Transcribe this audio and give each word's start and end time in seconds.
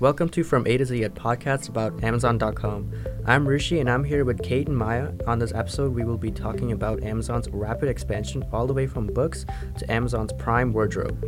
Welcome 0.00 0.30
to 0.30 0.44
From 0.44 0.66
A 0.66 0.78
to 0.78 0.86
Z, 0.86 1.02
a 1.02 1.10
podcast 1.10 1.68
about 1.68 2.02
Amazon.com. 2.02 2.90
I'm 3.26 3.46
Rishi 3.46 3.80
and 3.80 3.90
I'm 3.90 4.02
here 4.02 4.24
with 4.24 4.42
Kate 4.42 4.66
and 4.66 4.74
Maya. 4.74 5.12
On 5.26 5.38
this 5.38 5.52
episode, 5.52 5.92
we 5.92 6.04
will 6.04 6.16
be 6.16 6.30
talking 6.30 6.72
about 6.72 7.02
Amazon's 7.02 7.50
rapid 7.50 7.90
expansion 7.90 8.42
all 8.50 8.66
the 8.66 8.72
way 8.72 8.86
from 8.86 9.08
books 9.08 9.44
to 9.76 9.92
Amazon's 9.92 10.32
Prime 10.32 10.72
wardrobe. 10.72 11.22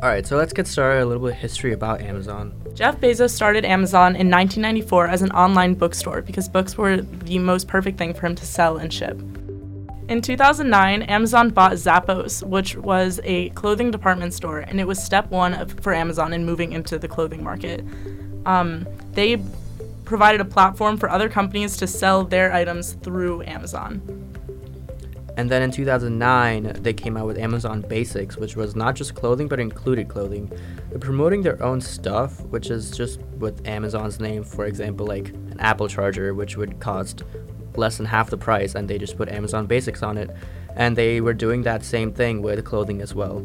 Alright, 0.00 0.24
so 0.24 0.36
let's 0.36 0.52
get 0.52 0.68
started 0.68 1.02
a 1.02 1.06
little 1.06 1.24
bit 1.24 1.32
of 1.32 1.38
history 1.38 1.72
about 1.72 2.02
Amazon. 2.02 2.54
Jeff 2.74 3.00
Bezos 3.00 3.30
started 3.30 3.64
Amazon 3.64 4.14
in 4.14 4.30
1994 4.30 5.08
as 5.08 5.22
an 5.22 5.32
online 5.32 5.74
bookstore 5.74 6.22
because 6.22 6.48
books 6.48 6.78
were 6.78 6.98
the 6.98 7.40
most 7.40 7.66
perfect 7.66 7.98
thing 7.98 8.14
for 8.14 8.24
him 8.24 8.36
to 8.36 8.46
sell 8.46 8.76
and 8.76 8.92
ship. 8.92 9.20
In 10.08 10.22
2009, 10.22 11.02
Amazon 11.02 11.50
bought 11.50 11.72
Zappos, 11.72 12.40
which 12.44 12.76
was 12.76 13.18
a 13.24 13.48
clothing 13.50 13.90
department 13.90 14.32
store, 14.34 14.60
and 14.60 14.78
it 14.78 14.86
was 14.86 15.02
step 15.02 15.28
one 15.32 15.66
for 15.80 15.92
Amazon 15.92 16.32
in 16.32 16.44
moving 16.44 16.72
into 16.72 16.96
the 16.96 17.08
clothing 17.08 17.42
market. 17.42 17.84
Um, 18.44 18.86
they 19.12 19.42
provided 20.04 20.40
a 20.40 20.44
platform 20.44 20.96
for 20.96 21.10
other 21.10 21.28
companies 21.28 21.76
to 21.78 21.88
sell 21.88 22.22
their 22.22 22.52
items 22.52 22.92
through 22.92 23.42
Amazon. 23.42 24.00
And 25.36 25.50
then 25.50 25.60
in 25.60 25.72
2009, 25.72 26.78
they 26.82 26.94
came 26.94 27.16
out 27.16 27.26
with 27.26 27.36
Amazon 27.36 27.82
Basics, 27.82 28.36
which 28.36 28.54
was 28.54 28.76
not 28.76 28.94
just 28.94 29.16
clothing 29.16 29.48
but 29.48 29.58
included 29.58 30.08
clothing. 30.08 30.50
They're 30.88 31.00
promoting 31.00 31.42
their 31.42 31.60
own 31.60 31.80
stuff, 31.80 32.40
which 32.44 32.70
is 32.70 32.96
just 32.96 33.20
with 33.38 33.66
Amazon's 33.66 34.20
name, 34.20 34.44
for 34.44 34.66
example, 34.66 35.04
like 35.04 35.30
an 35.30 35.56
Apple 35.58 35.88
charger, 35.88 36.32
which 36.32 36.56
would 36.56 36.78
cost 36.78 37.24
less 37.78 37.96
than 37.96 38.06
half 38.06 38.30
the 38.30 38.36
price, 38.36 38.74
and 38.74 38.88
they 38.88 38.98
just 38.98 39.16
put 39.16 39.28
Amazon 39.28 39.66
Basics 39.66 40.02
on 40.02 40.18
it. 40.18 40.30
And 40.76 40.96
they 40.96 41.20
were 41.20 41.34
doing 41.34 41.62
that 41.62 41.84
same 41.84 42.12
thing 42.12 42.42
with 42.42 42.64
clothing 42.64 43.00
as 43.00 43.14
well. 43.14 43.44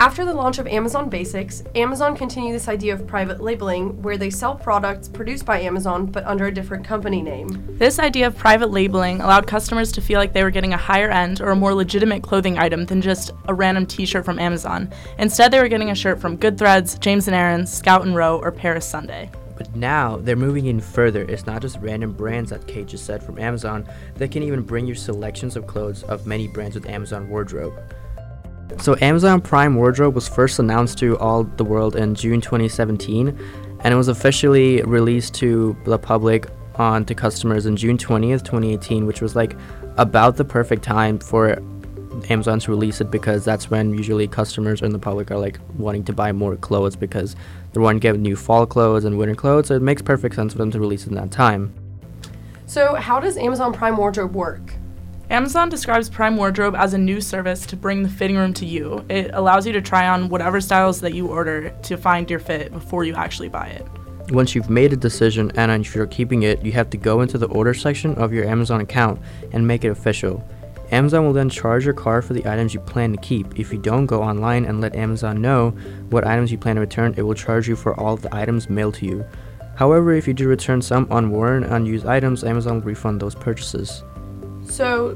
After 0.00 0.24
the 0.24 0.32
launch 0.32 0.58
of 0.58 0.66
Amazon 0.66 1.10
Basics, 1.10 1.62
Amazon 1.74 2.16
continued 2.16 2.54
this 2.54 2.68
idea 2.68 2.94
of 2.94 3.06
private 3.06 3.42
labeling, 3.42 4.00
where 4.00 4.16
they 4.16 4.30
sell 4.30 4.54
products 4.54 5.08
produced 5.08 5.44
by 5.44 5.60
Amazon 5.60 6.06
but 6.06 6.24
under 6.24 6.46
a 6.46 6.54
different 6.54 6.86
company 6.86 7.20
name. 7.20 7.76
This 7.76 7.98
idea 7.98 8.26
of 8.26 8.34
private 8.34 8.70
labeling 8.70 9.20
allowed 9.20 9.46
customers 9.46 9.92
to 9.92 10.00
feel 10.00 10.18
like 10.18 10.32
they 10.32 10.42
were 10.42 10.50
getting 10.50 10.72
a 10.72 10.78
higher 10.78 11.10
end 11.10 11.42
or 11.42 11.50
a 11.50 11.54
more 11.54 11.74
legitimate 11.74 12.22
clothing 12.22 12.56
item 12.56 12.86
than 12.86 13.02
just 13.02 13.32
a 13.46 13.52
random 13.52 13.84
t 13.84 14.06
shirt 14.06 14.24
from 14.24 14.38
Amazon. 14.38 14.90
Instead, 15.18 15.50
they 15.50 15.60
were 15.60 15.68
getting 15.68 15.90
a 15.90 15.94
shirt 15.94 16.18
from 16.18 16.38
Goodthreads, 16.38 16.98
James 16.98 17.28
and 17.28 17.36
Erin, 17.36 17.66
Scout 17.66 18.06
and 18.06 18.16
Row, 18.16 18.38
or 18.38 18.50
Paris 18.50 18.86
Sunday. 18.86 19.30
But 19.60 19.76
now 19.76 20.16
they're 20.16 20.36
moving 20.36 20.68
in 20.68 20.80
further. 20.80 21.20
It's 21.24 21.44
not 21.44 21.60
just 21.60 21.76
random 21.80 22.14
brands 22.14 22.48
that 22.48 22.66
Kate 22.66 22.86
just 22.86 23.04
said 23.04 23.22
from 23.22 23.38
Amazon. 23.38 23.86
They 24.14 24.26
can 24.26 24.42
even 24.42 24.62
bring 24.62 24.86
you 24.86 24.94
selections 24.94 25.54
of 25.54 25.66
clothes 25.66 26.02
of 26.04 26.26
many 26.26 26.48
brands 26.48 26.76
with 26.76 26.88
Amazon 26.88 27.28
Wardrobe. 27.28 27.74
So 28.78 28.96
Amazon 29.02 29.42
Prime 29.42 29.74
Wardrobe 29.74 30.14
was 30.14 30.26
first 30.26 30.58
announced 30.60 30.96
to 31.00 31.18
all 31.18 31.44
the 31.44 31.64
world 31.64 31.94
in 31.94 32.14
June 32.14 32.40
2017, 32.40 33.38
and 33.84 33.92
it 33.92 33.96
was 33.98 34.08
officially 34.08 34.80
released 34.84 35.34
to 35.34 35.76
the 35.84 35.98
public 35.98 36.46
on 36.76 37.04
to 37.04 37.14
customers 37.14 37.66
in 37.66 37.76
June 37.76 37.98
20th, 37.98 38.42
2018, 38.42 39.04
which 39.04 39.20
was 39.20 39.36
like 39.36 39.54
about 39.98 40.38
the 40.38 40.44
perfect 40.46 40.82
time 40.82 41.18
for 41.18 41.62
Amazon 42.28 42.58
to 42.60 42.70
release 42.70 43.00
it 43.00 43.10
because 43.10 43.44
that's 43.44 43.70
when 43.70 43.94
usually 43.94 44.26
customers 44.26 44.82
and 44.82 44.94
the 44.94 44.98
public 44.98 45.30
are 45.30 45.38
like 45.38 45.58
wanting 45.76 46.04
to 46.04 46.12
buy 46.12 46.32
more 46.32 46.56
clothes 46.56 46.96
because 46.96 47.36
they 47.72 47.80
want 47.80 47.96
to 47.96 48.00
get 48.00 48.18
new 48.18 48.36
fall 48.36 48.66
clothes 48.66 49.04
and 49.04 49.18
winter 49.18 49.34
clothes. 49.34 49.68
So 49.68 49.76
it 49.76 49.82
makes 49.82 50.02
perfect 50.02 50.34
sense 50.34 50.52
for 50.52 50.58
them 50.58 50.70
to 50.72 50.80
release 50.80 51.04
it 51.04 51.10
in 51.10 51.14
that 51.14 51.30
time. 51.30 51.72
So, 52.66 52.94
how 52.94 53.18
does 53.18 53.36
Amazon 53.36 53.72
Prime 53.72 53.96
Wardrobe 53.96 54.32
work? 54.32 54.74
Amazon 55.30 55.68
describes 55.68 56.08
Prime 56.08 56.36
Wardrobe 56.36 56.74
as 56.76 56.92
a 56.92 56.98
new 56.98 57.20
service 57.20 57.64
to 57.66 57.76
bring 57.76 58.02
the 58.02 58.08
fitting 58.08 58.36
room 58.36 58.52
to 58.54 58.66
you. 58.66 59.04
It 59.08 59.30
allows 59.32 59.66
you 59.66 59.72
to 59.72 59.80
try 59.80 60.08
on 60.08 60.28
whatever 60.28 60.60
styles 60.60 61.00
that 61.00 61.14
you 61.14 61.28
order 61.28 61.70
to 61.70 61.96
find 61.96 62.28
your 62.28 62.40
fit 62.40 62.72
before 62.72 63.04
you 63.04 63.14
actually 63.14 63.48
buy 63.48 63.68
it. 63.68 63.86
Once 64.30 64.54
you've 64.54 64.70
made 64.70 64.92
a 64.92 64.96
decision 64.96 65.50
and 65.56 65.70
if 65.84 65.94
you're 65.94 66.06
keeping 66.06 66.42
it, 66.44 66.64
you 66.64 66.72
have 66.72 66.90
to 66.90 66.96
go 66.96 67.20
into 67.20 67.38
the 67.38 67.46
order 67.48 67.74
section 67.74 68.14
of 68.16 68.32
your 68.32 68.44
Amazon 68.44 68.80
account 68.80 69.20
and 69.52 69.66
make 69.66 69.84
it 69.84 69.90
official. 69.90 70.44
Amazon 70.92 71.24
will 71.24 71.32
then 71.32 71.48
charge 71.48 71.84
your 71.84 71.94
card 71.94 72.24
for 72.24 72.32
the 72.32 72.46
items 72.46 72.74
you 72.74 72.80
plan 72.80 73.12
to 73.12 73.18
keep. 73.18 73.58
If 73.58 73.72
you 73.72 73.78
don't 73.78 74.06
go 74.06 74.22
online 74.22 74.64
and 74.64 74.80
let 74.80 74.96
Amazon 74.96 75.40
know 75.40 75.70
what 76.10 76.26
items 76.26 76.50
you 76.50 76.58
plan 76.58 76.76
to 76.76 76.80
return, 76.80 77.14
it 77.16 77.22
will 77.22 77.34
charge 77.34 77.68
you 77.68 77.76
for 77.76 77.98
all 77.98 78.14
of 78.14 78.22
the 78.22 78.34
items 78.34 78.68
mailed 78.68 78.94
to 78.94 79.06
you. 79.06 79.24
However, 79.76 80.12
if 80.12 80.26
you 80.26 80.34
do 80.34 80.48
return 80.48 80.82
some 80.82 81.06
unworn, 81.10 81.64
unused 81.64 82.06
items, 82.06 82.44
Amazon 82.44 82.76
will 82.76 82.82
refund 82.82 83.20
those 83.20 83.34
purchases. 83.34 84.02
So, 84.62 85.14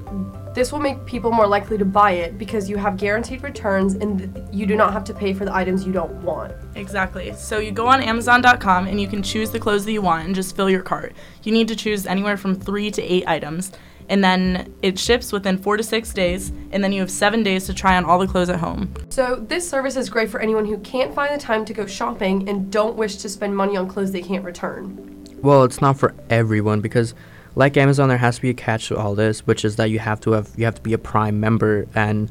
this 0.55 0.71
will 0.71 0.79
make 0.79 1.05
people 1.05 1.33
more 1.33 1.47
likely 1.49 1.77
to 1.79 1.85
buy 1.85 2.13
it 2.13 2.39
because 2.39 2.71
you 2.71 2.77
have 2.77 2.97
guaranteed 2.97 3.43
returns 3.43 3.95
and 3.95 4.49
you 4.53 4.67
do 4.67 4.77
not 4.77 4.93
have 4.93 5.03
to 5.05 5.13
pay 5.13 5.35
for 5.35 5.45
the 5.45 5.55
items 5.55 5.85
you 5.85 5.93
don't 5.93 6.13
want. 6.23 6.55
Exactly. 6.77 7.35
So 7.35 7.59
you 7.59 7.73
go 7.73 7.89
on 7.89 8.01
Amazon.com 8.01 8.87
and 8.87 9.01
you 9.01 9.09
can 9.09 9.21
choose 9.21 9.51
the 9.51 9.59
clothes 9.59 9.85
that 9.85 9.93
you 9.93 10.01
want 10.01 10.27
and 10.27 10.35
just 10.35 10.55
fill 10.55 10.71
your 10.71 10.83
cart. 10.83 11.13
You 11.43 11.51
need 11.51 11.67
to 11.69 11.77
choose 11.77 12.07
anywhere 12.07 12.37
from 12.37 12.55
three 12.55 12.93
to 12.93 13.03
eight 13.03 13.27
items. 13.27 13.73
And 14.09 14.23
then 14.23 14.75
it 14.83 14.99
ships 14.99 15.33
within 15.33 15.57
four 15.59 15.77
to 15.77 15.83
six 15.83 16.13
days, 16.13 16.53
and 16.73 16.85
then 16.85 16.93
you 16.93 17.01
have 17.01 17.11
seven 17.11 17.43
days 17.43 17.67
to 17.67 17.75
try 17.75 17.97
on 17.97 18.05
all 18.05 18.19
the 18.19 18.27
clothes 18.27 18.51
at 18.51 18.61
home. 18.61 18.93
So, 19.09 19.37
this 19.37 19.69
service 19.69 19.97
is 19.97 20.11
great 20.11 20.29
for 20.29 20.41
anyone 20.41 20.67
who 20.67 20.79
can't 20.79 21.15
find 21.15 21.35
the 21.35 21.43
time 21.43 21.65
to 21.65 21.73
go 21.73 21.87
shopping 21.87 22.49
and 22.49 22.71
don't 22.71 22.97
wish 22.97 23.17
to 23.17 23.29
spend 23.29 23.57
money 23.57 23.77
on 23.77 23.89
clothes 23.89 24.13
they 24.13 24.23
can't 24.23 24.45
return. 24.45 25.25
Well, 25.41 25.65
it's 25.65 25.81
not 25.81 25.99
for 25.99 26.15
everyone 26.31 26.81
because 26.81 27.15
like 27.55 27.77
Amazon 27.77 28.09
there 28.09 28.19
has 28.19 28.37
to 28.37 28.43
be 28.43 28.51
a 28.51 28.55
catch 28.55 28.89
to 28.89 28.97
all 28.97 29.15
this, 29.15 29.47
which 29.47 29.65
is 29.65 29.77
that 29.77 29.91
you 29.91 29.99
have 29.99 30.21
to 30.21 30.33
have 30.33 30.51
you 30.57 30.65
have 30.65 30.75
to 30.75 30.83
be 30.83 30.93
a 30.93 30.99
Prime 30.99 31.41
member 31.41 31.87
and 31.95 32.31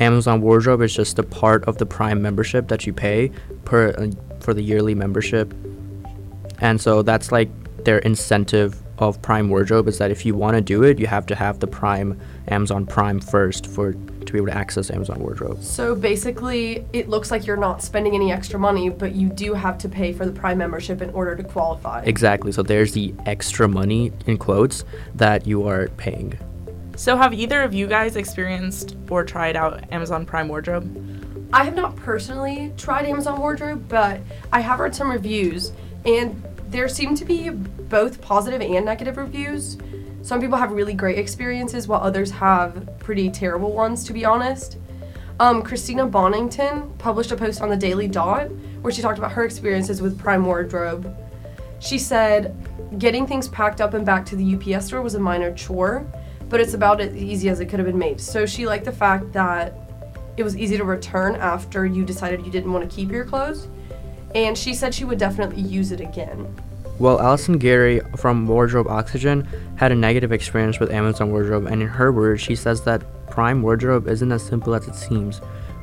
Amazon 0.00 0.40
Wardrobe 0.40 0.82
is 0.82 0.94
just 0.94 1.18
a 1.18 1.22
part 1.22 1.64
of 1.64 1.78
the 1.78 1.86
Prime 1.86 2.22
membership 2.22 2.68
that 2.68 2.86
you 2.86 2.92
pay 2.92 3.30
per 3.64 3.90
uh, 3.90 4.10
for 4.40 4.54
the 4.54 4.62
yearly 4.62 4.94
membership. 4.94 5.52
And 6.60 6.80
so 6.80 7.02
that's 7.02 7.32
like 7.32 7.48
their 7.84 7.98
incentive 7.98 8.80
of 8.98 9.20
Prime 9.22 9.48
Wardrobe 9.48 9.88
is 9.88 9.98
that 9.98 10.10
if 10.10 10.26
you 10.26 10.34
want 10.34 10.56
to 10.56 10.60
do 10.60 10.82
it, 10.82 10.98
you 10.98 11.06
have 11.06 11.26
to 11.26 11.34
have 11.34 11.60
the 11.60 11.66
Prime 11.66 12.20
Amazon 12.48 12.86
Prime 12.86 13.20
first 13.20 13.66
for 13.66 13.92
to 13.92 14.32
be 14.32 14.38
able 14.38 14.48
to 14.48 14.56
access 14.56 14.90
Amazon 14.90 15.20
Wardrobe. 15.20 15.62
So 15.62 15.94
basically, 15.94 16.84
it 16.92 17.08
looks 17.08 17.30
like 17.30 17.46
you're 17.46 17.56
not 17.56 17.82
spending 17.82 18.14
any 18.14 18.30
extra 18.30 18.58
money, 18.58 18.90
but 18.90 19.14
you 19.14 19.28
do 19.28 19.54
have 19.54 19.78
to 19.78 19.88
pay 19.88 20.12
for 20.12 20.26
the 20.26 20.32
Prime 20.32 20.58
membership 20.58 21.00
in 21.00 21.10
order 21.10 21.34
to 21.34 21.42
qualify. 21.42 22.02
Exactly. 22.04 22.52
So 22.52 22.62
there's 22.62 22.92
the 22.92 23.14
extra 23.24 23.68
money 23.68 24.12
in 24.26 24.36
quotes 24.36 24.84
that 25.14 25.46
you 25.46 25.66
are 25.66 25.88
paying. 25.96 26.38
So, 26.96 27.16
have 27.16 27.32
either 27.32 27.62
of 27.62 27.72
you 27.72 27.86
guys 27.86 28.16
experienced 28.16 28.96
or 29.08 29.22
tried 29.22 29.54
out 29.54 29.84
Amazon 29.92 30.26
Prime 30.26 30.48
Wardrobe? 30.48 31.48
I 31.52 31.62
have 31.62 31.76
not 31.76 31.94
personally 31.94 32.72
tried 32.76 33.06
Amazon 33.06 33.38
Wardrobe, 33.38 33.88
but 33.88 34.20
I 34.52 34.60
have 34.60 34.80
read 34.80 34.96
some 34.96 35.08
reviews, 35.08 35.70
and 36.04 36.42
there 36.70 36.88
seem 36.88 37.14
to 37.14 37.24
be 37.24 37.50
both 37.50 38.20
positive 38.20 38.60
and 38.60 38.84
negative 38.84 39.16
reviews. 39.16 39.78
Some 40.22 40.40
people 40.40 40.58
have 40.58 40.72
really 40.72 40.94
great 40.94 41.18
experiences, 41.18 41.88
while 41.88 42.00
others 42.00 42.30
have 42.30 42.98
pretty 42.98 43.30
terrible 43.30 43.72
ones, 43.72 44.04
to 44.04 44.12
be 44.12 44.24
honest. 44.24 44.76
Um, 45.40 45.62
Christina 45.62 46.06
Bonnington 46.06 46.98
published 46.98 47.30
a 47.30 47.36
post 47.36 47.62
on 47.62 47.68
the 47.68 47.76
Daily 47.76 48.08
Dot 48.08 48.48
where 48.82 48.92
she 48.92 49.02
talked 49.02 49.18
about 49.18 49.32
her 49.32 49.44
experiences 49.44 50.02
with 50.02 50.18
Prime 50.18 50.44
Wardrobe. 50.44 51.16
She 51.80 51.98
said, 51.98 52.54
Getting 52.98 53.26
things 53.26 53.48
packed 53.48 53.80
up 53.80 53.94
and 53.94 54.04
back 54.04 54.24
to 54.26 54.36
the 54.36 54.54
UPS 54.54 54.86
store 54.86 55.02
was 55.02 55.14
a 55.14 55.20
minor 55.20 55.54
chore, 55.54 56.06
but 56.48 56.60
it's 56.60 56.74
about 56.74 57.00
as 57.00 57.14
easy 57.14 57.48
as 57.48 57.60
it 57.60 57.66
could 57.66 57.78
have 57.78 57.86
been 57.86 57.98
made. 57.98 58.20
So 58.20 58.46
she 58.46 58.66
liked 58.66 58.84
the 58.84 58.92
fact 58.92 59.32
that 59.32 59.74
it 60.36 60.42
was 60.42 60.56
easy 60.56 60.76
to 60.76 60.84
return 60.84 61.36
after 61.36 61.84
you 61.86 62.04
decided 62.04 62.44
you 62.44 62.52
didn't 62.52 62.72
want 62.72 62.88
to 62.88 62.94
keep 62.94 63.10
your 63.10 63.24
clothes. 63.24 63.68
And 64.34 64.56
she 64.56 64.74
said 64.74 64.94
she 64.94 65.04
would 65.04 65.18
definitely 65.18 65.62
use 65.62 65.92
it 65.92 66.00
again. 66.00 66.54
Well, 66.98 67.20
Alison 67.20 67.58
Gary 67.58 68.00
from 68.16 68.46
Wardrobe 68.46 68.88
Oxygen 68.88 69.46
had 69.76 69.92
a 69.92 69.94
negative 69.94 70.32
experience 70.32 70.80
with 70.80 70.90
Amazon 70.90 71.30
Wardrobe, 71.30 71.66
and 71.66 71.80
in 71.80 71.88
her 71.88 72.10
words, 72.10 72.40
she 72.40 72.56
says 72.56 72.82
that 72.82 73.02
Prime 73.30 73.62
Wardrobe 73.62 74.08
isn't 74.08 74.32
as 74.32 74.42
simple 74.42 74.74
as 74.74 74.88
it 74.88 74.96
seems. 74.96 75.40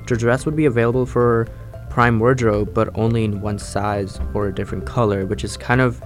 The 0.08 0.18
dress 0.18 0.46
would 0.46 0.58
be 0.58 0.66
available 0.66 1.06
for 1.06 1.48
Prime 1.90 2.20
Wardrobe, 2.20 2.74
but 2.74 2.90
only 2.98 3.24
in 3.24 3.40
one 3.40 3.58
size 3.58 4.20
or 4.34 4.48
a 4.48 4.54
different 4.54 4.86
color, 4.86 5.26
which 5.26 5.46
is 5.46 5.56
kind 5.56 5.80
of 5.80 6.04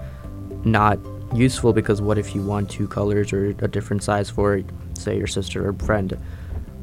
not 0.64 0.98
useful 1.34 1.72
because 1.72 2.00
what 2.00 2.18
if 2.18 2.34
you 2.34 2.42
want 2.42 2.70
two 2.70 2.86
colors 2.86 3.32
or 3.32 3.46
a 3.46 3.68
different 3.68 4.04
size 4.04 4.30
for, 4.30 4.62
say, 4.94 5.18
your 5.18 5.26
sister 5.26 5.68
or 5.68 5.72
friend? 5.72 6.16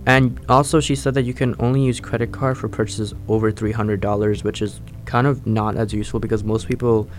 And 0.07 0.39
also, 0.47 0.79
she 0.79 0.95
said 0.95 1.15
that 1.15 1.23
you 1.23 1.33
can 1.33 1.53
only 1.59 1.83
use 1.83 1.99
credit 1.99 2.31
card 2.31 2.57
for 2.57 2.69
purchases 2.69 3.13
over 3.27 3.51
$300, 3.51 4.41
which 4.41 4.61
is 4.61 4.79
kind 5.03 5.27
of 5.27 5.45
not 5.45 5.75
as 5.75 5.93
useful 5.93 6.21
because 6.21 6.45
most 6.45 6.65
people 6.65 7.09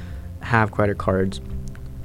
have 0.40 0.72
credit 0.72 0.96
cards. 0.96 1.42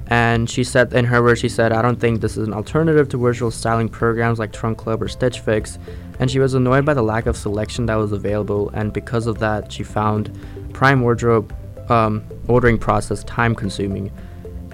And 0.08 0.48
she 0.48 0.62
said, 0.62 0.92
in 0.92 1.06
her 1.06 1.22
words, 1.22 1.40
she 1.40 1.48
said, 1.48 1.72
I 1.72 1.80
don't 1.80 1.98
think 1.98 2.20
this 2.20 2.36
is 2.36 2.46
an 2.46 2.52
alternative 2.52 3.08
to 3.08 3.16
virtual 3.16 3.50
styling 3.50 3.88
programs 3.88 4.38
like 4.38 4.52
Trunk 4.52 4.76
Club 4.76 5.02
or 5.02 5.08
Stitch 5.08 5.40
Fix. 5.40 5.78
And 6.18 6.30
she 6.30 6.38
was 6.38 6.52
annoyed 6.52 6.84
by 6.84 6.92
the 6.92 7.02
lack 7.02 7.24
of 7.24 7.34
selection 7.34 7.86
that 7.86 7.94
was 7.94 8.12
available. 8.12 8.68
And 8.74 8.92
because 8.92 9.26
of 9.26 9.38
that, 9.38 9.72
she 9.72 9.84
found 9.84 10.38
Prime 10.74 11.00
Wardrobe 11.00 11.56
um, 11.90 12.22
ordering 12.46 12.76
process 12.76 13.24
time 13.24 13.54
consuming. 13.54 14.12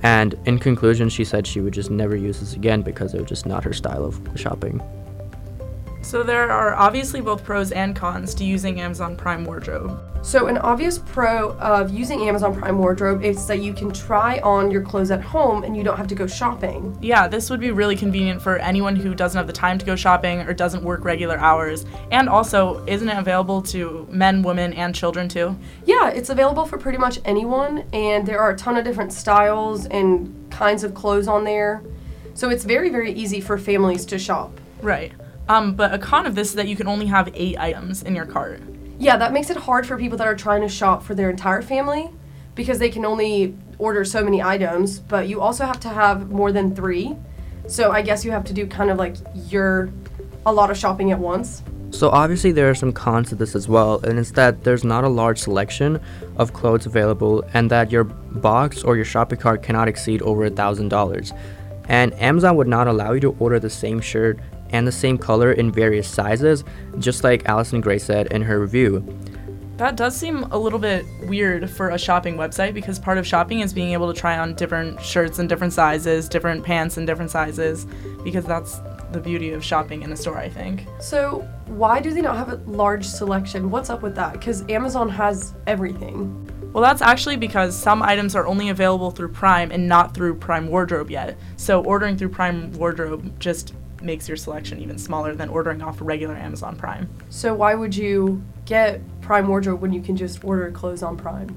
And 0.02 0.34
in 0.44 0.58
conclusion, 0.58 1.08
she 1.08 1.24
said 1.24 1.46
she 1.46 1.60
would 1.60 1.74
just 1.74 1.92
never 1.92 2.16
use 2.16 2.40
this 2.40 2.54
again 2.54 2.82
because 2.82 3.14
it 3.14 3.20
was 3.20 3.28
just 3.28 3.46
not 3.46 3.62
her 3.62 3.72
style 3.72 4.04
of 4.04 4.20
shopping. 4.34 4.82
So 6.02 6.23
there 6.23 6.50
are 6.50 6.75
obviously 6.75 7.20
both 7.20 7.44
pros 7.44 7.73
and 7.73 7.94
cons 7.94 8.35
to 8.35 8.44
using 8.44 8.81
Amazon 8.81 9.17
Prime 9.17 9.44
Wardrobe. 9.44 10.00
So, 10.23 10.49
an 10.49 10.58
obvious 10.58 10.99
pro 10.99 11.52
of 11.58 11.91
using 11.91 12.29
Amazon 12.29 12.55
Prime 12.55 12.76
Wardrobe 12.76 13.25
is 13.25 13.47
that 13.47 13.62
you 13.62 13.73
can 13.73 13.91
try 13.91 14.38
on 14.41 14.70
your 14.70 14.82
clothes 14.82 15.11
at 15.11 15.23
home 15.23 15.64
and 15.64 15.75
you 15.75 15.82
don't 15.82 15.97
have 15.97 16.08
to 16.08 16.14
go 16.14 16.26
shopping. 16.26 16.97
Yeah, 17.00 17.26
this 17.26 17.49
would 17.49 17.61
be 17.61 17.70
really 17.70 17.97
convenient 17.97 18.43
for 18.43 18.58
anyone 18.58 18.97
who 18.97 19.14
doesn't 19.14 19.38
have 19.38 19.47
the 19.47 19.52
time 19.52 19.79
to 19.79 19.87
go 19.87 19.97
shopping 19.97 20.41
or 20.41 20.52
doesn't 20.52 20.82
work 20.85 21.05
regular 21.06 21.38
hours. 21.38 21.87
And 22.11 22.29
also, 22.29 22.85
isn't 22.87 23.08
it 23.08 23.17
available 23.17 23.62
to 23.62 24.06
men, 24.11 24.43
women, 24.43 24.75
and 24.75 24.94
children 24.94 25.26
too? 25.26 25.56
Yeah, 25.87 26.11
it's 26.11 26.29
available 26.29 26.67
for 26.67 26.76
pretty 26.76 26.99
much 26.99 27.19
anyone, 27.25 27.85
and 27.94 28.26
there 28.26 28.41
are 28.41 28.50
a 28.50 28.56
ton 28.56 28.76
of 28.76 28.85
different 28.85 29.14
styles 29.14 29.87
and 29.87 30.50
kinds 30.50 30.85
of 30.85 30.93
clothes 30.93 31.29
on 31.29 31.44
there. 31.44 31.82
So, 32.35 32.50
it's 32.50 32.64
very, 32.64 32.91
very 32.91 33.12
easy 33.12 33.41
for 33.41 33.56
families 33.56 34.05
to 34.06 34.19
shop. 34.19 34.61
Right. 34.82 35.12
Um, 35.50 35.75
but 35.75 35.93
a 35.93 35.99
con 35.99 36.26
of 36.26 36.37
this 36.37 36.50
is 36.50 36.55
that 36.55 36.69
you 36.69 36.76
can 36.76 36.87
only 36.87 37.06
have 37.06 37.29
eight 37.35 37.58
items 37.58 38.05
in 38.05 38.14
your 38.14 38.25
cart. 38.25 38.62
Yeah, 39.00 39.17
that 39.17 39.32
makes 39.32 39.50
it 39.50 39.56
hard 39.56 39.85
for 39.85 39.99
people 39.99 40.17
that 40.19 40.29
are 40.29 40.37
trying 40.37 40.61
to 40.61 40.69
shop 40.69 41.02
for 41.02 41.17
their 41.17 41.29
entire 41.29 41.61
family 41.61 42.08
because 42.55 42.79
they 42.79 42.88
can 42.88 43.05
only 43.05 43.56
order 43.76 44.05
so 44.05 44.23
many 44.23 44.41
items, 44.41 45.00
but 45.00 45.26
you 45.26 45.41
also 45.41 45.67
have 45.67 45.81
to 45.81 45.88
have 45.88 46.31
more 46.31 46.52
than 46.52 46.76
three. 46.76 47.17
So 47.67 47.91
I 47.91 48.00
guess 48.00 48.25
you 48.25 48.31
have 48.31 48.44
to 48.44 48.52
do 48.52 48.64
kind 48.64 48.91
of 48.93 48.99
like 48.99 49.17
your 49.49 49.91
a 50.47 50.52
lot 50.52 50.70
of 50.70 50.76
shopping 50.76 51.11
at 51.11 51.19
once. 51.19 51.64
So 51.91 52.11
obviously 52.11 52.53
there 52.53 52.70
are 52.70 52.75
some 52.76 52.93
cons 52.93 53.31
to 53.31 53.35
this 53.35 53.56
as 53.56 53.67
well, 53.67 53.99
and 54.05 54.20
it's 54.20 54.31
that 54.32 54.62
there's 54.62 54.85
not 54.85 55.03
a 55.03 55.08
large 55.08 55.41
selection 55.41 56.00
of 56.37 56.53
clothes 56.53 56.87
available, 56.87 57.43
and 57.55 57.69
that 57.73 57.91
your 57.91 58.05
box 58.05 58.85
or 58.85 58.94
your 58.94 59.05
shopping 59.05 59.41
cart 59.41 59.64
cannot 59.64 59.88
exceed 59.88 60.23
over 60.23 60.44
a 60.44 60.50
thousand 60.50 60.91
dollars. 60.91 61.32
And 61.88 62.14
Amazon 62.23 62.55
would 62.55 62.69
not 62.69 62.87
allow 62.87 63.14
you 63.14 63.20
to 63.23 63.37
order 63.41 63.58
the 63.58 63.69
same 63.69 64.00
shirt 64.00 64.38
and 64.70 64.87
the 64.87 64.93
same 64.93 65.19
color 65.19 65.52
in 65.52 65.70
various 65.70 66.08
sizes, 66.08 66.64
just 66.99 67.25
like 67.25 67.46
Alison 67.46 67.81
Gray 67.81 67.99
said 67.99 68.28
in 68.32 68.43
her 68.43 68.61
review. 68.61 69.05
That 69.81 69.96
does 69.96 70.14
seem 70.14 70.43
a 70.50 70.58
little 70.58 70.78
bit 70.78 71.06
weird 71.22 71.70
for 71.70 71.88
a 71.88 71.99
shopping 71.99 72.37
website 72.37 72.75
because 72.75 72.99
part 72.99 73.17
of 73.17 73.26
shopping 73.26 73.61
is 73.61 73.72
being 73.72 73.94
able 73.94 74.12
to 74.12 74.20
try 74.20 74.38
on 74.38 74.55
different 74.55 75.00
shirts 75.00 75.38
in 75.38 75.46
different 75.46 75.72
sizes, 75.72 76.28
different 76.28 76.62
pants 76.62 76.99
in 76.99 77.06
different 77.06 77.31
sizes, 77.31 77.87
because 78.22 78.44
that's 78.44 78.78
the 79.12 79.20
beauty 79.20 79.52
of 79.52 79.64
shopping 79.64 80.02
in 80.02 80.12
a 80.12 80.17
store, 80.17 80.37
I 80.37 80.50
think. 80.50 80.87
So, 81.00 81.49
why 81.67 81.99
do 82.00 82.12
they 82.12 82.20
not 82.20 82.37
have 82.37 82.50
a 82.50 82.56
large 82.70 83.06
selection? 83.06 83.70
What's 83.70 83.88
up 83.88 84.02
with 84.02 84.14
that? 84.17 84.34
Because 84.34 84.69
Amazon 84.69 85.08
has 85.08 85.55
everything. 85.67 86.46
Well, 86.72 86.84
that's 86.84 87.02
actually 87.02 87.37
because 87.37 87.76
some 87.76 88.02
items 88.02 88.37
are 88.37 88.46
only 88.46 88.69
available 88.69 89.11
through 89.11 89.32
Prime 89.32 89.72
and 89.72 89.88
not 89.88 90.14
through 90.14 90.37
Prime 90.37 90.69
Wardrobe 90.69 91.11
yet. 91.11 91.38
So, 91.56 91.82
ordering 91.82 92.17
through 92.17 92.28
Prime 92.28 92.70
Wardrobe 92.72 93.40
just 93.40 93.72
makes 94.02 94.29
your 94.29 94.37
selection 94.37 94.81
even 94.81 94.99
smaller 94.99 95.35
than 95.35 95.49
ordering 95.49 95.82
off 95.82 95.99
regular 96.00 96.35
Amazon 96.35 96.76
Prime. 96.76 97.08
So, 97.29 97.55
why 97.55 97.75
would 97.75 97.94
you 97.94 98.43
get 98.64 99.00
Prime 99.20 99.49
Wardrobe 99.49 99.81
when 99.81 99.93
you 99.93 100.00
can 100.00 100.17
just 100.17 100.44
order 100.44 100.70
clothes 100.70 101.02
on 101.02 101.17
Prime? 101.17 101.56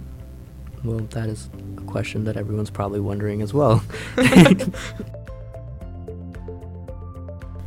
Well, 0.83 0.99
that 1.11 1.29
is 1.29 1.49
a 1.77 1.81
question 1.81 2.25
that 2.25 2.35
everyone's 2.35 2.69
probably 2.69 2.99
wondering 2.99 3.41
as 3.41 3.53
well. 3.53 3.83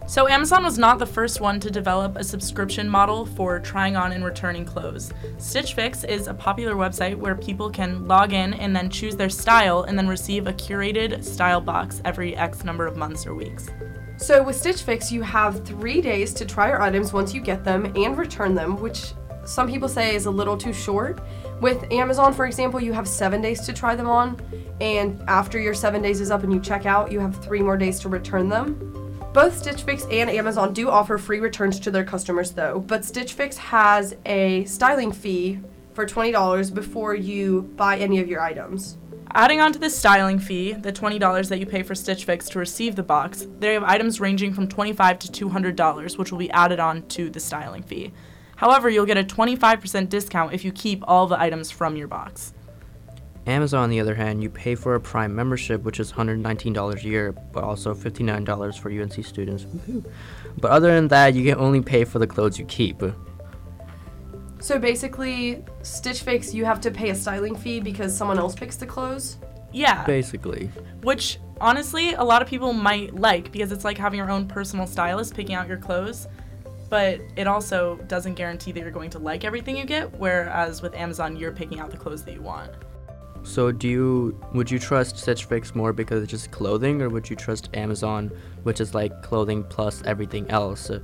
So, 0.09 0.29
Amazon 0.29 0.63
was 0.63 0.79
not 0.79 1.01
the 1.01 1.07
first 1.07 1.41
one 1.41 1.59
to 1.59 1.69
develop 1.69 2.15
a 2.15 2.23
subscription 2.23 2.89
model 2.89 3.27
for 3.27 3.59
trying 3.59 3.97
on 3.97 4.13
and 4.13 4.25
returning 4.25 4.65
clothes. 4.65 5.13
Stitch 5.39 5.75
Fix 5.75 6.05
is 6.05 6.29
a 6.29 6.35
popular 6.35 6.77
website 6.77 7.17
where 7.17 7.35
people 7.35 7.69
can 7.69 8.07
log 8.07 8.33
in 8.33 8.55
and 8.55 8.75
then 8.75 8.89
choose 8.89 9.17
their 9.17 9.29
style 9.29 9.83
and 9.83 9.99
then 9.99 10.07
receive 10.07 10.47
a 10.47 10.53
curated 10.53 11.25
style 11.25 11.61
box 11.61 12.01
every 12.05 12.37
X 12.37 12.63
number 12.63 12.87
of 12.87 12.97
months 12.97 13.27
or 13.27 13.35
weeks. 13.35 13.67
So 14.17 14.45
with 14.45 14.55
Stitch 14.55 14.83
Fix, 14.83 15.11
you 15.11 15.23
have 15.23 15.67
three 15.67 16.01
days 16.01 16.33
to 16.35 16.47
try 16.47 16.69
your 16.69 16.81
items 16.81 17.13
once 17.13 17.35
you 17.35 17.41
get 17.41 17.65
them 17.65 17.87
and 17.97 18.17
return 18.17 18.55
them, 18.55 18.81
which 18.81 19.13
some 19.45 19.69
people 19.69 19.89
say 19.89 20.15
is 20.15 20.27
a 20.27 20.31
little 20.31 20.57
too 20.57 20.73
short. 20.73 21.21
With 21.61 21.83
Amazon, 21.93 22.33
for 22.33 22.47
example, 22.47 22.81
you 22.81 22.93
have 22.93 23.09
seven 23.09 23.43
days 23.43 23.61
to 23.63 23.73
try 23.73 23.97
them 23.97 24.09
on, 24.09 24.41
and 24.81 25.21
after 25.27 25.59
your 25.59 25.75
seven 25.75 26.01
days 26.01 26.21
is 26.21 26.31
up 26.31 26.45
and 26.45 26.53
you 26.53 26.61
check 26.61 26.87
out, 26.87 27.11
you 27.11 27.19
have 27.19 27.43
three 27.45 27.61
more 27.61 27.77
days 27.77 27.99
to 28.01 28.09
return 28.09 28.49
them. 28.49 29.03
Both 29.37 29.59
Stitch 29.59 29.83
Fix 29.83 30.07
and 30.11 30.31
Amazon 30.31 30.73
do 30.73 30.89
offer 30.89 31.19
free 31.19 31.41
returns 31.41 31.79
to 31.81 31.91
their 31.91 32.07
customers, 32.07 32.53
though, 32.53 32.81
but 32.81 33.05
Stitch 33.05 33.35
Fix 33.35 33.59
has 33.59 34.17
a 34.25 34.65
styling 34.65 35.13
fee 35.13 35.59
for 35.93 36.07
$20 36.07 36.73
before 36.73 37.15
you 37.15 37.71
buy 37.77 37.99
any 37.99 38.19
of 38.19 38.29
your 38.29 38.41
items. 38.41 38.97
Adding 39.33 39.61
on 39.61 39.75
to 39.75 39.79
the 39.79 39.91
styling 39.91 40.39
fee, 40.39 40.73
the 40.73 40.91
$20 40.91 41.51
that 41.51 41.59
you 41.59 41.67
pay 41.67 41.83
for 41.83 41.95
Stitch 41.95 42.25
Fix 42.25 42.49
to 42.49 42.59
receive 42.59 42.97
the 42.97 43.03
box, 43.03 43.47
they 43.59 43.75
have 43.75 43.83
items 43.83 44.21
ranging 44.21 44.55
from 44.55 44.69
25 44.69 45.19
to 45.19 45.49
$200, 45.49 46.17
which 46.17 46.31
will 46.33 46.39
be 46.39 46.51
added 46.53 46.81
on 46.81 47.07
to 47.09 47.29
the 47.29 47.39
styling 47.39 47.83
fee. 47.83 48.15
However, 48.57 48.89
you'll 48.89 49.05
get 49.05 49.19
a 49.19 49.23
25% 49.23 50.09
discount 50.09 50.55
if 50.55 50.65
you 50.65 50.73
keep 50.73 51.05
all 51.07 51.27
the 51.27 51.39
items 51.39 51.71
from 51.71 51.95
your 51.95 52.09
box. 52.09 52.55
Amazon, 53.47 53.85
on 53.85 53.91
the 53.91 54.01
other 54.01 54.15
hand, 54.15 54.43
you 54.43 54.51
pay 54.51 54.75
for 54.75 54.97
a 54.97 55.01
Prime 55.01 55.35
membership, 55.35 55.83
which 55.85 56.01
is 56.01 56.13
$119 56.13 56.95
a 56.95 57.09
year, 57.09 57.33
but 57.53 57.63
also 57.63 57.95
$59 57.95 58.79
for 58.79 58.91
UNC 58.91 59.25
students. 59.25 59.65
Woo-hoo. 59.65 60.05
But 60.59 60.73
other 60.73 60.93
than 60.95 61.09
that, 61.09 61.35
you 61.35 61.45
can 61.45 61.61
only 61.61 61.81
pay 61.81 62.05
for 62.05 62.19
the 62.19 62.27
clothes 62.27 62.59
you 62.59 62.65
keep. 62.65 63.03
So 64.59 64.81
basically, 64.81 65.65
Stitch 65.83 66.23
Fix, 66.23 66.53
you 66.53 66.65
have 66.65 66.81
to 66.81 66.91
pay 66.91 67.11
a 67.11 67.15
styling 67.15 67.55
fee 67.55 67.79
because 67.79 68.17
someone 68.17 68.39
else 68.39 68.55
picks 68.55 68.77
the 68.77 68.87
clothes. 68.87 69.37
Yeah. 69.73 70.05
Basically. 70.05 70.71
Which, 71.03 71.39
honestly, 71.61 72.15
a 72.15 72.25
lot 72.25 72.43
of 72.43 72.49
people 72.49 72.73
might 72.73 73.15
like 73.15 73.53
because 73.53 73.71
it's 73.71 73.85
like 73.85 73.97
having 73.97 74.19
your 74.19 74.31
own 74.31 74.49
personal 74.49 74.89
stylist 74.89 75.35
picking 75.35 75.55
out 75.55 75.69
your 75.69 75.77
clothes. 75.77 76.27
But 76.89 77.21
it 77.37 77.47
also 77.47 77.97
doesn't 78.09 78.35
guarantee 78.35 78.73
that 78.73 78.81
you're 78.81 78.91
going 78.91 79.11
to 79.11 79.19
like 79.19 79.45
everything 79.45 79.77
you 79.77 79.85
get, 79.85 80.13
whereas 80.19 80.83
with 80.83 80.95
Amazon, 80.95 81.37
you're 81.37 81.53
picking 81.53 81.79
out 81.79 81.91
the 81.91 81.97
clothes 81.97 82.25
that 82.25 82.35
you 82.35 82.43
want. 82.43 82.73
So 83.47 83.71
do 83.71 83.89
you 83.89 84.39
would 84.53 84.71
you 84.71 84.79
trust 84.79 85.19
Stitch 85.19 85.45
Fix 85.45 85.75
more 85.75 85.93
because 85.93 86.21
it's 86.21 86.31
just 86.31 86.51
clothing 86.51 87.01
or 87.01 87.09
would 87.09 87.31
you 87.31 87.37
trust 87.37 87.71
Amazon 87.75 88.31
which 88.65 88.81
is 88.81 88.93
like 88.93 89.23
clothing 89.23 89.63
plus 89.63 90.03
everything 90.05 90.51
else? 90.51 90.91
Uh, 90.91 90.99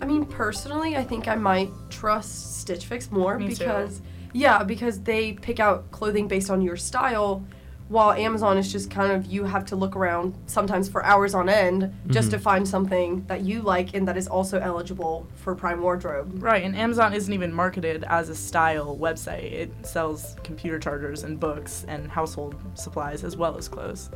I 0.00 0.06
mean, 0.06 0.24
personally, 0.24 0.96
I 0.96 1.02
think 1.02 1.26
I 1.26 1.34
might 1.34 1.70
trust 1.90 2.60
Stitch 2.60 2.86
Fix 2.86 3.10
more 3.10 3.36
Me 3.36 3.48
too. 3.48 3.58
because, 3.58 4.00
yeah, 4.32 4.62
because 4.62 5.00
they 5.00 5.32
pick 5.34 5.58
out 5.58 5.90
clothing 5.90 6.28
based 6.28 6.50
on 6.50 6.62
your 6.62 6.76
style, 6.76 7.44
while 7.92 8.12
Amazon 8.12 8.56
is 8.56 8.72
just 8.72 8.90
kind 8.90 9.12
of 9.12 9.26
you 9.26 9.44
have 9.44 9.66
to 9.66 9.76
look 9.76 9.94
around 9.94 10.34
sometimes 10.46 10.88
for 10.88 11.04
hours 11.04 11.34
on 11.34 11.50
end 11.50 11.94
just 12.06 12.30
to 12.30 12.36
mm-hmm. 12.36 12.42
find 12.42 12.66
something 12.66 13.22
that 13.26 13.42
you 13.42 13.60
like 13.60 13.94
and 13.94 14.08
that 14.08 14.16
is 14.16 14.26
also 14.26 14.58
eligible 14.58 15.26
for 15.36 15.54
Prime 15.54 15.82
Wardrobe. 15.82 16.42
Right, 16.42 16.64
and 16.64 16.74
Amazon 16.74 17.12
isn't 17.12 17.32
even 17.32 17.52
marketed 17.52 18.04
as 18.04 18.30
a 18.30 18.34
style 18.34 18.96
website. 18.96 19.52
It 19.52 19.70
sells 19.82 20.36
computer 20.42 20.78
chargers 20.78 21.22
and 21.24 21.38
books 21.38 21.84
and 21.86 22.10
household 22.10 22.54
supplies 22.74 23.24
as 23.24 23.36
well 23.36 23.58
as 23.58 23.68
clothes. 23.68 24.08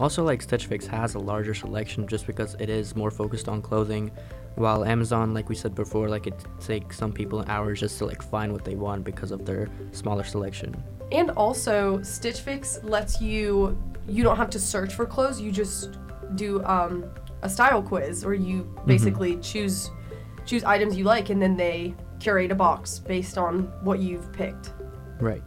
Also 0.00 0.24
like 0.24 0.40
Stitch 0.40 0.66
Fix 0.66 0.86
has 0.86 1.14
a 1.14 1.18
larger 1.18 1.52
selection 1.52 2.06
just 2.06 2.26
because 2.26 2.54
it 2.58 2.70
is 2.70 2.96
more 2.96 3.10
focused 3.10 3.48
on 3.48 3.60
clothing 3.60 4.10
while 4.58 4.84
Amazon 4.84 5.32
like 5.34 5.48
we 5.48 5.54
said 5.54 5.74
before 5.74 6.08
like 6.08 6.26
it 6.26 6.44
takes 6.60 6.98
some 6.98 7.12
people 7.12 7.44
hours 7.48 7.80
just 7.80 7.98
to 7.98 8.06
like 8.06 8.22
find 8.22 8.52
what 8.52 8.64
they 8.64 8.74
want 8.74 9.04
because 9.04 9.30
of 9.30 9.46
their 9.46 9.68
smaller 9.92 10.24
selection. 10.24 10.74
And 11.12 11.30
also, 11.30 12.02
Stitch 12.02 12.40
Fix 12.40 12.82
lets 12.82 13.20
you, 13.20 13.80
you 14.06 14.22
don't 14.22 14.36
have 14.36 14.50
to 14.50 14.58
search 14.58 14.94
for 14.94 15.06
clothes, 15.06 15.40
you 15.40 15.50
just 15.50 15.96
do 16.34 16.62
um, 16.64 17.06
a 17.42 17.48
style 17.48 17.82
quiz 17.82 18.24
or 18.24 18.34
you 18.34 18.64
basically 18.84 19.36
choose 19.38 19.90
choose 20.44 20.64
items 20.64 20.96
you 20.96 21.04
like 21.04 21.30
and 21.30 21.40
then 21.40 21.56
they 21.56 21.94
curate 22.20 22.50
a 22.50 22.54
box 22.54 22.98
based 22.98 23.38
on 23.38 23.64
what 23.82 24.00
you've 24.00 24.32
picked. 24.32 24.72
Right. 25.20 25.42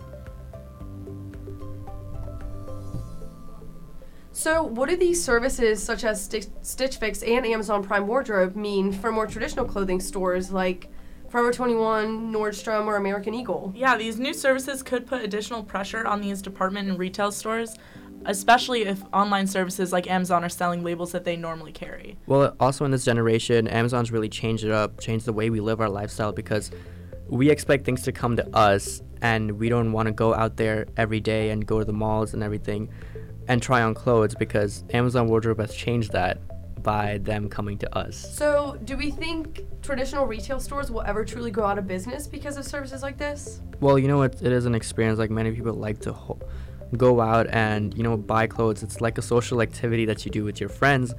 So, 4.41 4.63
what 4.63 4.89
do 4.89 4.97
these 4.97 5.23
services 5.23 5.83
such 5.83 6.03
as 6.03 6.19
Stitch, 6.19 6.47
Stitch 6.63 6.97
Fix 6.97 7.21
and 7.21 7.45
Amazon 7.45 7.83
Prime 7.83 8.07
Wardrobe 8.07 8.55
mean 8.55 8.91
for 8.91 9.11
more 9.11 9.27
traditional 9.27 9.65
clothing 9.65 9.99
stores 9.99 10.51
like 10.51 10.89
Forever 11.29 11.53
21, 11.53 12.33
Nordstrom, 12.33 12.87
or 12.87 12.95
American 12.95 13.35
Eagle? 13.35 13.71
Yeah, 13.75 13.95
these 13.97 14.17
new 14.17 14.33
services 14.33 14.81
could 14.81 15.05
put 15.05 15.21
additional 15.21 15.61
pressure 15.61 16.07
on 16.07 16.21
these 16.21 16.41
department 16.41 16.89
and 16.89 16.97
retail 16.97 17.31
stores, 17.31 17.75
especially 18.25 18.81
if 18.85 19.03
online 19.13 19.45
services 19.45 19.93
like 19.93 20.09
Amazon 20.09 20.43
are 20.43 20.49
selling 20.49 20.83
labels 20.83 21.11
that 21.11 21.23
they 21.23 21.35
normally 21.37 21.71
carry. 21.71 22.17
Well, 22.25 22.55
also 22.59 22.83
in 22.83 22.89
this 22.89 23.05
generation, 23.05 23.67
Amazon's 23.67 24.11
really 24.11 24.29
changed 24.29 24.63
it 24.63 24.71
up, 24.71 24.99
changed 24.99 25.25
the 25.25 25.33
way 25.33 25.51
we 25.51 25.59
live 25.59 25.79
our 25.79 25.89
lifestyle 25.89 26.31
because 26.31 26.71
we 27.31 27.49
expect 27.49 27.85
things 27.85 28.01
to 28.03 28.11
come 28.11 28.35
to 28.35 28.55
us 28.55 29.01
and 29.21 29.53
we 29.53 29.69
don't 29.69 29.93
want 29.93 30.07
to 30.07 30.11
go 30.11 30.35
out 30.35 30.57
there 30.57 30.85
every 30.97 31.21
day 31.21 31.49
and 31.49 31.65
go 31.65 31.79
to 31.79 31.85
the 31.85 31.93
malls 31.93 32.33
and 32.33 32.43
everything 32.43 32.89
and 33.47 33.61
try 33.61 33.81
on 33.81 33.93
clothes 33.93 34.35
because 34.35 34.83
Amazon 34.93 35.27
Wardrobe 35.27 35.59
has 35.59 35.73
changed 35.73 36.11
that 36.11 36.39
by 36.83 37.19
them 37.19 37.47
coming 37.47 37.77
to 37.77 37.97
us. 37.97 38.17
So, 38.17 38.77
do 38.83 38.97
we 38.97 39.11
think 39.11 39.61
traditional 39.81 40.25
retail 40.25 40.59
stores 40.59 40.91
will 40.91 41.03
ever 41.03 41.23
truly 41.23 41.51
go 41.51 41.63
out 41.63 41.77
of 41.77 41.87
business 41.87 42.27
because 42.27 42.57
of 42.57 42.65
services 42.65 43.01
like 43.01 43.17
this? 43.17 43.61
Well, 43.79 43.97
you 43.97 44.09
know, 44.09 44.23
it, 44.23 44.41
it 44.41 44.51
is 44.51 44.65
an 44.65 44.75
experience 44.75 45.17
like 45.17 45.29
many 45.29 45.51
people 45.51 45.73
like 45.73 45.99
to 46.01 46.11
ho- 46.11 46.39
go 46.97 47.21
out 47.21 47.47
and, 47.47 47.95
you 47.95 48.03
know, 48.03 48.17
buy 48.17 48.47
clothes. 48.47 48.83
It's 48.83 48.99
like 48.99 49.17
a 49.17 49.21
social 49.21 49.61
activity 49.61 50.03
that 50.05 50.25
you 50.25 50.31
do 50.31 50.43
with 50.43 50.59
your 50.59 50.69
friends. 50.69 51.13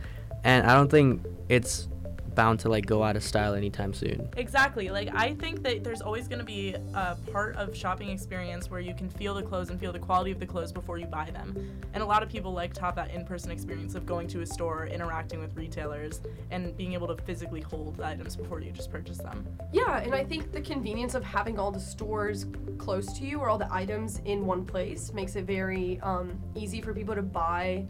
And 0.44 0.66
I 0.66 0.74
don't 0.74 0.90
think 0.90 1.24
it's 1.48 1.88
bound 2.34 2.60
to 2.60 2.68
like 2.68 2.86
go 2.86 3.02
out 3.02 3.16
of 3.16 3.22
style 3.22 3.54
anytime 3.54 3.92
soon. 3.92 4.28
Exactly. 4.36 4.90
Like 4.90 5.08
I 5.14 5.34
think 5.34 5.62
that 5.62 5.84
there's 5.84 6.00
always 6.00 6.28
going 6.28 6.38
to 6.38 6.44
be 6.44 6.74
a 6.94 7.16
part 7.32 7.56
of 7.56 7.76
shopping 7.76 8.10
experience 8.10 8.70
where 8.70 8.80
you 8.80 8.94
can 8.94 9.08
feel 9.08 9.34
the 9.34 9.42
clothes 9.42 9.70
and 9.70 9.78
feel 9.78 9.92
the 9.92 9.98
quality 9.98 10.30
of 10.30 10.40
the 10.40 10.46
clothes 10.46 10.72
before 10.72 10.98
you 10.98 11.06
buy 11.06 11.30
them. 11.30 11.56
And 11.94 12.02
a 12.02 12.06
lot 12.06 12.22
of 12.22 12.28
people 12.28 12.52
like 12.52 12.72
to 12.74 12.80
have 12.80 12.94
that 12.96 13.10
in-person 13.10 13.50
experience 13.50 13.94
of 13.94 14.06
going 14.06 14.28
to 14.28 14.40
a 14.40 14.46
store, 14.46 14.86
interacting 14.86 15.40
with 15.40 15.54
retailers, 15.56 16.20
and 16.50 16.76
being 16.76 16.94
able 16.94 17.08
to 17.08 17.22
physically 17.22 17.60
hold 17.60 17.96
the 17.96 18.06
items 18.06 18.36
before 18.36 18.60
you 18.60 18.72
just 18.72 18.90
purchase 18.90 19.18
them. 19.18 19.46
Yeah, 19.72 19.98
and 19.98 20.14
I 20.14 20.24
think 20.24 20.52
the 20.52 20.60
convenience 20.60 21.14
of 21.14 21.24
having 21.24 21.58
all 21.58 21.70
the 21.70 21.80
stores 21.80 22.46
close 22.78 23.12
to 23.18 23.24
you 23.24 23.38
or 23.38 23.48
all 23.48 23.58
the 23.58 23.72
items 23.72 24.20
in 24.24 24.46
one 24.46 24.64
place 24.64 25.12
makes 25.12 25.36
it 25.36 25.44
very 25.44 26.00
um, 26.00 26.38
easy 26.54 26.80
for 26.80 26.92
people 26.94 27.14
to 27.14 27.22
buy 27.22 27.86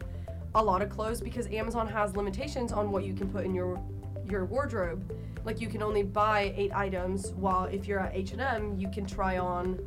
a 0.55 0.63
lot 0.63 0.81
of 0.81 0.89
clothes 0.89 1.19
because 1.19 1.47
Amazon 1.47 1.87
has 1.87 2.15
limitations 2.15 2.71
on 2.71 2.91
what 2.91 3.03
you 3.03 3.13
can 3.13 3.27
put 3.29 3.43
in 3.43 3.55
your 3.55 3.81
your 4.29 4.45
wardrobe. 4.45 5.11
Like 5.45 5.59
you 5.59 5.67
can 5.67 5.81
only 5.81 6.03
buy 6.03 6.53
eight 6.55 6.73
items, 6.73 7.31
while 7.31 7.65
if 7.65 7.87
you're 7.87 7.99
at 7.99 8.15
H&M, 8.15 8.77
you 8.77 8.89
can 8.89 9.05
try 9.05 9.37
on 9.37 9.79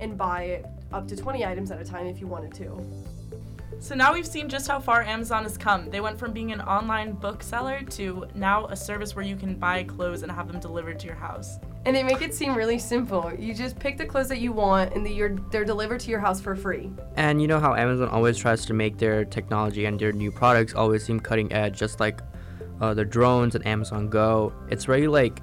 and 0.00 0.16
buy 0.16 0.64
up 0.92 1.08
to 1.08 1.16
20 1.16 1.44
items 1.44 1.70
at 1.70 1.80
a 1.80 1.84
time 1.84 2.06
if 2.06 2.20
you 2.20 2.26
wanted 2.26 2.54
to. 2.54 2.84
So 3.80 3.94
now 3.94 4.12
we've 4.12 4.26
seen 4.26 4.48
just 4.48 4.66
how 4.66 4.80
far 4.80 5.02
Amazon 5.02 5.44
has 5.44 5.56
come. 5.56 5.88
They 5.88 6.00
went 6.00 6.18
from 6.18 6.32
being 6.32 6.50
an 6.50 6.60
online 6.60 7.12
bookseller 7.12 7.82
to 7.90 8.26
now 8.34 8.66
a 8.66 8.76
service 8.76 9.14
where 9.14 9.24
you 9.24 9.36
can 9.36 9.54
buy 9.54 9.84
clothes 9.84 10.24
and 10.24 10.32
have 10.32 10.48
them 10.48 10.58
delivered 10.58 10.98
to 11.00 11.06
your 11.06 11.14
house. 11.14 11.58
And 11.84 11.94
they 11.94 12.02
make 12.02 12.20
it 12.20 12.34
seem 12.34 12.56
really 12.56 12.80
simple. 12.80 13.32
You 13.38 13.54
just 13.54 13.78
pick 13.78 13.96
the 13.96 14.04
clothes 14.04 14.28
that 14.30 14.40
you 14.40 14.50
want, 14.50 14.94
and 14.94 15.06
the, 15.06 15.10
you're, 15.10 15.36
they're 15.52 15.64
delivered 15.64 16.00
to 16.00 16.10
your 16.10 16.18
house 16.18 16.40
for 16.40 16.56
free. 16.56 16.90
And 17.14 17.40
you 17.40 17.46
know 17.46 17.60
how 17.60 17.76
Amazon 17.76 18.08
always 18.08 18.36
tries 18.36 18.66
to 18.66 18.74
make 18.74 18.98
their 18.98 19.24
technology 19.24 19.84
and 19.84 19.98
their 19.98 20.12
new 20.12 20.32
products 20.32 20.74
always 20.74 21.04
seem 21.04 21.20
cutting 21.20 21.52
edge, 21.52 21.78
just 21.78 22.00
like 22.00 22.20
uh, 22.80 22.94
the 22.94 23.04
drones 23.04 23.54
and 23.54 23.66
Amazon 23.66 24.08
Go. 24.08 24.52
It's 24.70 24.88
really 24.88 25.08
like 25.08 25.42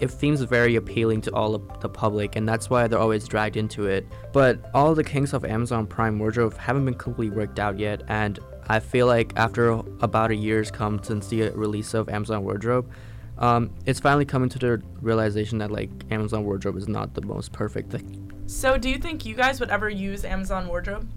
it 0.00 0.10
seems 0.10 0.40
very 0.42 0.76
appealing 0.76 1.20
to 1.22 1.34
all 1.34 1.54
of 1.54 1.80
the 1.80 1.88
public, 1.88 2.36
and 2.36 2.48
that's 2.48 2.70
why 2.70 2.86
they're 2.86 2.98
always 2.98 3.26
dragged 3.26 3.56
into 3.56 3.86
it. 3.86 4.06
But 4.32 4.70
all 4.74 4.94
the 4.94 5.04
kinks 5.04 5.32
of 5.32 5.44
Amazon 5.44 5.86
Prime 5.86 6.18
Wardrobe 6.18 6.56
haven't 6.56 6.84
been 6.84 6.94
completely 6.94 7.36
worked 7.36 7.58
out 7.58 7.78
yet, 7.78 8.02
and 8.08 8.38
I 8.68 8.80
feel 8.80 9.06
like 9.06 9.32
after 9.36 9.70
about 10.00 10.30
a 10.30 10.36
year's 10.36 10.70
come 10.70 11.02
since 11.02 11.28
the 11.28 11.50
release 11.50 11.94
of 11.94 12.08
Amazon 12.08 12.44
Wardrobe, 12.44 12.90
um, 13.38 13.70
it's 13.86 14.00
finally 14.00 14.24
coming 14.24 14.48
to 14.50 14.58
the 14.58 14.82
realization 15.00 15.58
that 15.58 15.70
like 15.70 15.90
Amazon 16.10 16.44
Wardrobe 16.44 16.76
is 16.76 16.88
not 16.88 17.14
the 17.14 17.22
most 17.22 17.52
perfect 17.52 17.90
thing. 17.90 18.32
So, 18.46 18.78
do 18.78 18.88
you 18.88 18.98
think 18.98 19.26
you 19.26 19.34
guys 19.34 19.60
would 19.60 19.70
ever 19.70 19.88
use 19.88 20.24
Amazon 20.24 20.68
Wardrobe? 20.68 21.08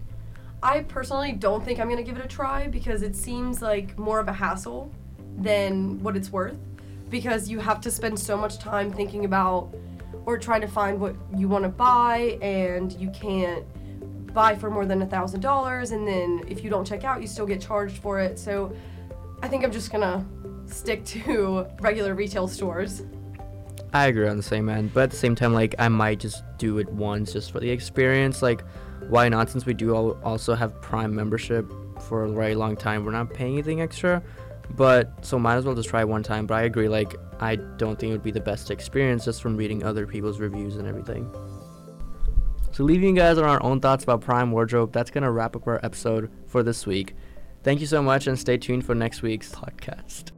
I 0.62 0.80
personally 0.80 1.32
don't 1.32 1.64
think 1.64 1.80
I'm 1.80 1.88
gonna 1.88 2.04
give 2.04 2.16
it 2.16 2.24
a 2.24 2.28
try 2.28 2.68
because 2.68 3.02
it 3.02 3.16
seems 3.16 3.60
like 3.60 3.98
more 3.98 4.20
of 4.20 4.28
a 4.28 4.32
hassle 4.32 4.92
than 5.38 6.02
what 6.02 6.16
it's 6.16 6.30
worth 6.30 6.56
because 7.10 7.48
you 7.48 7.58
have 7.58 7.80
to 7.80 7.90
spend 7.90 8.18
so 8.18 8.36
much 8.36 8.58
time 8.58 8.92
thinking 8.92 9.24
about 9.24 9.74
or 10.24 10.38
trying 10.38 10.60
to 10.60 10.68
find 10.68 11.00
what 11.00 11.14
you 11.36 11.48
want 11.48 11.64
to 11.64 11.68
buy 11.68 12.38
and 12.40 12.92
you 12.94 13.10
can't 13.10 13.64
buy 14.32 14.54
for 14.54 14.70
more 14.70 14.86
than 14.86 15.02
a 15.02 15.06
thousand 15.06 15.40
dollars 15.40 15.90
and 15.90 16.06
then 16.08 16.42
if 16.48 16.64
you 16.64 16.70
don't 16.70 16.86
check 16.86 17.04
out 17.04 17.20
you 17.20 17.28
still 17.28 17.46
get 17.46 17.60
charged 17.60 17.98
for 17.98 18.18
it 18.18 18.38
so 18.38 18.74
i 19.42 19.48
think 19.48 19.62
i'm 19.62 19.72
just 19.72 19.92
gonna 19.92 20.24
stick 20.66 21.04
to 21.04 21.66
regular 21.80 22.14
retail 22.14 22.48
stores 22.48 23.02
I 23.94 24.06
agree 24.06 24.26
on 24.26 24.38
the 24.38 24.42
same 24.42 24.70
end, 24.70 24.94
but 24.94 25.02
at 25.02 25.10
the 25.10 25.16
same 25.16 25.34
time, 25.34 25.52
like 25.52 25.74
I 25.78 25.88
might 25.88 26.18
just 26.18 26.44
do 26.56 26.78
it 26.78 26.88
once 26.90 27.34
just 27.34 27.52
for 27.52 27.60
the 27.60 27.68
experience. 27.68 28.40
Like, 28.40 28.64
why 29.08 29.28
not? 29.28 29.50
Since 29.50 29.66
we 29.66 29.74
do 29.74 29.94
also 29.94 30.54
have 30.54 30.80
Prime 30.80 31.14
membership 31.14 31.70
for 32.00 32.24
a 32.24 32.30
very 32.30 32.54
long 32.54 32.74
time, 32.74 33.04
we're 33.04 33.12
not 33.12 33.34
paying 33.34 33.52
anything 33.52 33.82
extra. 33.82 34.22
But 34.76 35.24
so 35.24 35.38
might 35.38 35.56
as 35.56 35.64
well 35.64 35.74
just 35.74 35.88
try 35.88 36.04
one 36.04 36.22
time. 36.22 36.46
But 36.46 36.54
I 36.54 36.62
agree, 36.62 36.88
like 36.88 37.14
I 37.40 37.56
don't 37.56 37.98
think 37.98 38.10
it 38.10 38.12
would 38.14 38.22
be 38.22 38.30
the 38.30 38.40
best 38.40 38.70
experience 38.70 39.24
just 39.24 39.42
from 39.42 39.56
reading 39.56 39.84
other 39.84 40.06
people's 40.06 40.38
reviews 40.40 40.76
and 40.76 40.88
everything. 40.88 41.30
So 42.72 42.84
leaving 42.84 43.10
you 43.10 43.22
guys 43.22 43.36
on 43.36 43.44
our 43.44 43.62
own 43.62 43.80
thoughts 43.80 44.02
about 44.02 44.22
Prime 44.22 44.50
Wardrobe, 44.50 44.92
that's 44.92 45.10
gonna 45.10 45.30
wrap 45.30 45.54
up 45.54 45.66
our 45.66 45.78
episode 45.84 46.30
for 46.46 46.62
this 46.62 46.86
week. 46.86 47.14
Thank 47.62 47.80
you 47.80 47.86
so 47.86 48.02
much 48.02 48.26
and 48.26 48.38
stay 48.38 48.56
tuned 48.56 48.84
for 48.84 48.94
next 48.94 49.22
week's 49.22 49.52
podcast. 49.52 50.31